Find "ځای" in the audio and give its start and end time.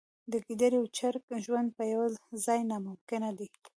2.45-2.59